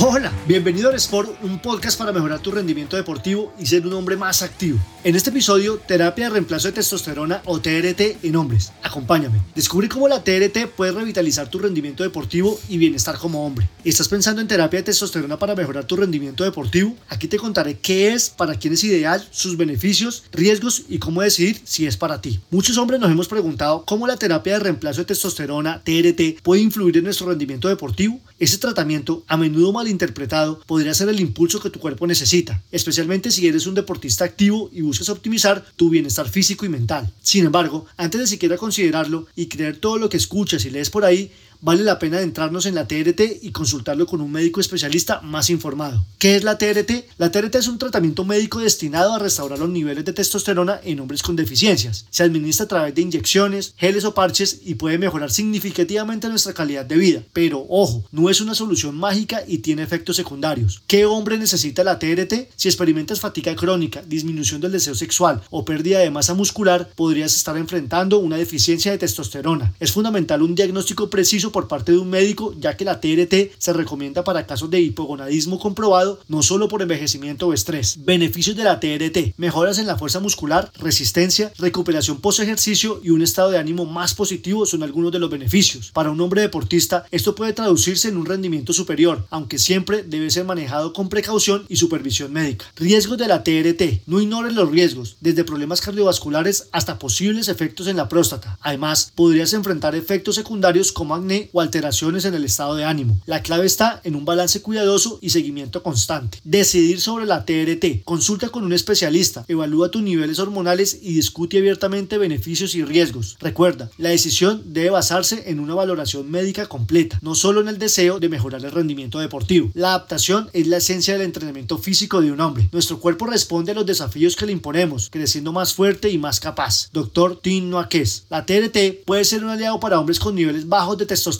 Hola, 0.00 0.32
bienvenido 0.46 0.88
al 0.88 0.94
Sport, 0.94 1.42
un 1.42 1.58
podcast 1.58 1.98
para 1.98 2.12
mejorar 2.12 2.40
tu 2.40 2.50
rendimiento 2.50 2.96
deportivo 2.96 3.52
y 3.58 3.66
ser 3.66 3.86
un 3.86 3.92
hombre 3.92 4.16
más 4.16 4.40
activo. 4.40 4.78
En 5.04 5.16
este 5.16 5.30
episodio, 5.30 5.78
terapia 5.78 6.26
de 6.26 6.30
reemplazo 6.30 6.68
de 6.68 6.74
testosterona 6.74 7.42
o 7.46 7.60
TRT 7.60 8.22
en 8.22 8.36
hombres. 8.36 8.72
Acompáñame. 8.84 9.42
Descubre 9.52 9.88
cómo 9.88 10.06
la 10.06 10.22
TRT 10.22 10.68
puede 10.76 10.92
revitalizar 10.92 11.50
tu 11.50 11.58
rendimiento 11.58 12.04
deportivo 12.04 12.60
y 12.68 12.78
bienestar 12.78 13.18
como 13.18 13.44
hombre. 13.44 13.68
¿Estás 13.84 14.06
pensando 14.06 14.40
en 14.40 14.46
terapia 14.46 14.78
de 14.78 14.84
testosterona 14.84 15.40
para 15.40 15.56
mejorar 15.56 15.86
tu 15.86 15.96
rendimiento 15.96 16.44
deportivo? 16.44 16.94
Aquí 17.08 17.26
te 17.26 17.36
contaré 17.36 17.78
qué 17.80 18.12
es, 18.12 18.30
para 18.30 18.54
quién 18.54 18.74
es 18.74 18.84
ideal, 18.84 19.26
sus 19.32 19.56
beneficios, 19.56 20.22
riesgos 20.30 20.84
y 20.88 21.00
cómo 21.00 21.20
decidir 21.20 21.60
si 21.64 21.84
es 21.84 21.96
para 21.96 22.20
ti. 22.20 22.38
Muchos 22.52 22.78
hombres 22.78 23.00
nos 23.00 23.10
hemos 23.10 23.26
preguntado 23.26 23.84
cómo 23.84 24.06
la 24.06 24.16
terapia 24.16 24.52
de 24.52 24.60
reemplazo 24.60 25.00
de 25.00 25.06
testosterona, 25.06 25.82
TRT, 25.82 26.42
puede 26.44 26.62
influir 26.62 26.98
en 26.98 27.04
nuestro 27.04 27.26
rendimiento 27.26 27.66
deportivo. 27.66 28.20
Ese 28.38 28.58
tratamiento, 28.58 29.24
a 29.26 29.36
menudo 29.36 29.84
interpretado 29.84 30.60
podría 30.64 30.94
ser 30.94 31.08
el 31.08 31.18
impulso 31.18 31.58
que 31.60 31.70
tu 31.70 31.80
cuerpo 31.80 32.06
necesita, 32.06 32.62
especialmente 32.70 33.32
si 33.32 33.48
eres 33.48 33.66
un 33.66 33.74
deportista 33.74 34.24
activo 34.24 34.70
y 34.72 34.91
buscas 34.92 35.08
optimizar 35.08 35.64
tu 35.74 35.88
bienestar 35.88 36.28
físico 36.28 36.66
y 36.66 36.68
mental. 36.68 37.10
Sin 37.22 37.46
embargo, 37.46 37.86
antes 37.96 38.20
de 38.20 38.26
siquiera 38.26 38.58
considerarlo 38.58 39.26
y 39.34 39.46
creer 39.46 39.78
todo 39.78 39.96
lo 39.96 40.10
que 40.10 40.18
escuchas 40.18 40.66
y 40.66 40.70
lees 40.70 40.90
por 40.90 41.06
ahí, 41.06 41.32
vale 41.62 41.84
la 41.84 41.98
pena 41.98 42.18
adentrarnos 42.18 42.66
en 42.66 42.74
la 42.74 42.88
TRT 42.88 43.38
y 43.40 43.52
consultarlo 43.52 44.04
con 44.06 44.20
un 44.20 44.32
médico 44.32 44.60
especialista 44.60 45.20
más 45.22 45.48
informado. 45.48 46.04
¿Qué 46.18 46.34
es 46.34 46.42
la 46.42 46.58
TRT? 46.58 47.04
La 47.18 47.30
TRT 47.30 47.54
es 47.54 47.68
un 47.68 47.78
tratamiento 47.78 48.24
médico 48.24 48.58
destinado 48.58 49.14
a 49.14 49.20
restaurar 49.20 49.60
los 49.60 49.68
niveles 49.70 50.04
de 50.04 50.12
testosterona 50.12 50.80
en 50.82 50.98
hombres 50.98 51.22
con 51.22 51.36
deficiencias. 51.36 52.06
Se 52.10 52.24
administra 52.24 52.64
a 52.64 52.68
través 52.68 52.94
de 52.94 53.02
inyecciones, 53.02 53.74
geles 53.76 54.04
o 54.04 54.12
parches 54.12 54.60
y 54.64 54.74
puede 54.74 54.98
mejorar 54.98 55.30
significativamente 55.30 56.28
nuestra 56.28 56.52
calidad 56.52 56.84
de 56.84 56.96
vida. 56.96 57.22
Pero 57.32 57.64
ojo, 57.68 58.04
no 58.10 58.28
es 58.28 58.40
una 58.40 58.56
solución 58.56 58.96
mágica 58.96 59.42
y 59.46 59.58
tiene 59.58 59.84
efectos 59.84 60.16
secundarios. 60.16 60.82
¿Qué 60.88 61.06
hombre 61.06 61.38
necesita 61.38 61.84
la 61.84 62.00
TRT? 62.00 62.48
Si 62.56 62.68
experimentas 62.68 63.20
fatiga 63.20 63.54
crónica, 63.54 64.02
disminución 64.02 64.60
del 64.60 64.72
deseo 64.72 64.96
sexual 64.96 65.42
o 65.50 65.64
pérdida 65.64 66.00
de 66.00 66.10
masa 66.10 66.34
muscular, 66.34 66.90
podrías 66.96 67.36
estar 67.36 67.56
enfrentando 67.56 68.18
una 68.18 68.36
deficiencia 68.36 68.90
de 68.90 68.98
testosterona. 68.98 69.74
Es 69.78 69.92
fundamental 69.92 70.42
un 70.42 70.56
diagnóstico 70.56 71.08
preciso 71.08 71.51
por 71.52 71.68
parte 71.68 71.92
de 71.92 71.98
un 71.98 72.10
médico, 72.10 72.54
ya 72.58 72.76
que 72.76 72.84
la 72.84 73.00
TRT 73.00 73.52
se 73.58 73.72
recomienda 73.72 74.24
para 74.24 74.46
casos 74.46 74.70
de 74.70 74.80
hipogonadismo 74.80 75.60
comprobado, 75.60 76.18
no 76.28 76.42
solo 76.42 76.68
por 76.68 76.82
envejecimiento 76.82 77.46
o 77.46 77.52
estrés. 77.52 78.04
Beneficios 78.04 78.56
de 78.56 78.64
la 78.64 78.80
TRT: 78.80 79.34
mejoras 79.36 79.78
en 79.78 79.86
la 79.86 79.96
fuerza 79.98 80.20
muscular, 80.20 80.72
resistencia, 80.78 81.52
recuperación 81.58 82.20
post 82.20 82.40
ejercicio 82.40 83.00
y 83.04 83.10
un 83.10 83.22
estado 83.22 83.50
de 83.50 83.58
ánimo 83.58 83.84
más 83.84 84.14
positivo 84.14 84.66
son 84.66 84.82
algunos 84.82 85.12
de 85.12 85.18
los 85.18 85.30
beneficios. 85.30 85.90
Para 85.92 86.10
un 86.10 86.20
hombre 86.20 86.40
deportista, 86.40 87.04
esto 87.10 87.34
puede 87.34 87.52
traducirse 87.52 88.08
en 88.08 88.16
un 88.16 88.26
rendimiento 88.26 88.72
superior, 88.72 89.26
aunque 89.30 89.58
siempre 89.58 90.02
debe 90.02 90.30
ser 90.30 90.44
manejado 90.44 90.92
con 90.92 91.08
precaución 91.08 91.64
y 91.68 91.76
supervisión 91.76 92.32
médica. 92.32 92.64
Riesgos 92.76 93.18
de 93.18 93.28
la 93.28 93.44
TRT: 93.44 94.02
no 94.06 94.20
ignores 94.20 94.54
los 94.54 94.70
riesgos, 94.70 95.16
desde 95.20 95.44
problemas 95.44 95.80
cardiovasculares 95.80 96.68
hasta 96.72 96.98
posibles 96.98 97.48
efectos 97.48 97.86
en 97.86 97.96
la 97.96 98.08
próstata. 98.08 98.58
Además, 98.62 99.12
podrías 99.14 99.52
enfrentar 99.52 99.94
efectos 99.94 100.36
secundarios 100.36 100.92
como 100.92 101.14
acné 101.14 101.41
o 101.52 101.60
alteraciones 101.60 102.24
en 102.24 102.34
el 102.34 102.44
estado 102.44 102.74
de 102.76 102.84
ánimo. 102.84 103.18
La 103.26 103.42
clave 103.42 103.66
está 103.66 104.00
en 104.04 104.14
un 104.14 104.24
balance 104.24 104.62
cuidadoso 104.62 105.18
y 105.20 105.30
seguimiento 105.30 105.82
constante. 105.82 106.38
Decidir 106.44 107.00
sobre 107.00 107.26
la 107.26 107.44
TRT. 107.44 108.04
Consulta 108.04 108.48
con 108.48 108.64
un 108.64 108.72
especialista, 108.72 109.44
evalúa 109.48 109.90
tus 109.90 110.02
niveles 110.02 110.38
hormonales 110.38 110.98
y 111.02 111.14
discute 111.14 111.58
abiertamente 111.58 112.18
beneficios 112.18 112.74
y 112.74 112.84
riesgos. 112.84 113.36
Recuerda, 113.40 113.90
la 113.98 114.10
decisión 114.10 114.62
debe 114.66 114.90
basarse 114.90 115.44
en 115.50 115.60
una 115.60 115.74
valoración 115.74 116.30
médica 116.30 116.66
completa, 116.66 117.18
no 117.22 117.34
solo 117.34 117.60
en 117.60 117.68
el 117.68 117.78
deseo 117.78 118.20
de 118.20 118.28
mejorar 118.28 118.64
el 118.64 118.70
rendimiento 118.70 119.18
deportivo. 119.18 119.70
La 119.74 119.88
adaptación 119.90 120.50
es 120.52 120.66
la 120.66 120.78
esencia 120.78 121.14
del 121.14 121.22
entrenamiento 121.22 121.78
físico 121.78 122.20
de 122.20 122.32
un 122.32 122.40
hombre. 122.40 122.68
Nuestro 122.72 123.00
cuerpo 123.00 123.26
responde 123.26 123.72
a 123.72 123.74
los 123.74 123.86
desafíos 123.86 124.36
que 124.36 124.46
le 124.46 124.52
imponemos, 124.52 125.08
creciendo 125.10 125.52
más 125.52 125.74
fuerte 125.74 126.10
y 126.10 126.18
más 126.18 126.40
capaz. 126.40 126.88
Doctor 126.92 127.40
Tim 127.40 127.70
Noakes. 127.70 128.24
La 128.30 128.46
TRT 128.46 129.04
puede 129.04 129.24
ser 129.24 129.44
un 129.44 129.50
aliado 129.50 129.80
para 129.80 129.98
hombres 129.98 130.18
con 130.18 130.34
niveles 130.34 130.68
bajos 130.68 130.98
de 130.98 131.06
testosterona 131.06 131.31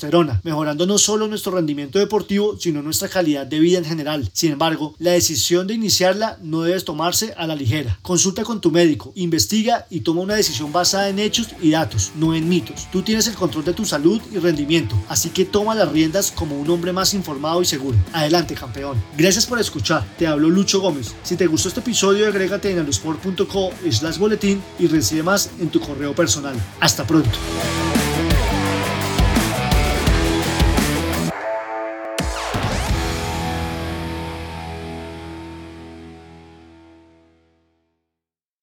mejorando 0.43 0.87
no 0.87 0.99
solo 0.99 1.29
nuestro 1.29 1.53
rendimiento 1.53 1.99
deportivo, 1.99 2.59
sino 2.59 2.83
nuestra 2.83 3.09
calidad 3.09 3.47
de 3.47 3.59
vida 3.59 3.79
en 3.79 3.85
general. 3.85 4.31
Sin 4.33 4.53
embargo, 4.53 4.95
la 4.99 5.13
decisión 5.13 5.67
de 5.67 5.75
iniciarla 5.75 6.39
no 6.43 6.63
debe 6.63 6.81
tomarse 6.81 7.35
a 7.37 7.47
la 7.47 7.55
ligera. 7.55 7.99
Consulta 8.03 8.45
con 8.45 8.61
tu 8.61 8.71
médico, 8.71 9.13
investiga 9.15 9.87
y 9.91 10.01
toma 10.01 10.23
una 10.23 10.35
decisión 10.35 10.73
basada 10.73 11.09
en 11.09 11.19
hechos 11.19 11.49
y 11.61 11.71
datos, 11.71 12.13
no 12.17 12.35
en 12.35 12.49
mitos. 12.49 12.89
Tú 12.91 13.03
tienes 13.03 13.27
el 13.29 13.35
control 13.35 13.65
de 13.65 13.75
tu 13.75 13.85
salud 13.85 14.21
y 14.33 14.39
rendimiento, 14.39 14.97
así 15.09 15.31
que 15.31 15.45
toma 15.45 15.75
las 15.75 15.91
riendas 15.91 16.33
como 16.33 16.59
un 16.59 16.69
hombre 16.71 16.93
más 16.93 17.15
informado 17.15 17.63
y 17.63 17.65
seguro. 17.65 17.97
Adelante, 18.13 18.55
campeón. 18.55 19.03
Gracias 19.17 19.47
por 19.47 19.61
escuchar. 19.61 20.05
Te 20.19 20.27
hablo 20.27 20.49
Lucho 20.49 20.81
Gómez. 20.81 21.15
Si 21.23 21.37
te 21.37 21.47
gustó 21.47 21.69
este 21.69 21.81
episodio, 21.81 22.27
agrégate 22.27 22.71
en 22.71 22.79
alusport.co 22.79 23.71
slash 23.91 24.19
boletín 24.19 24.63
y 24.79 24.87
recibe 24.87 25.23
más 25.23 25.51
en 25.61 25.69
tu 25.69 25.81
correo 25.81 26.15
personal. 26.15 26.55
Hasta 26.81 27.07
pronto. 27.07 27.39